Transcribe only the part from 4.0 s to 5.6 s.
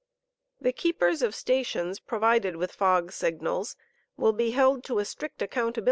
will be held to a strict i y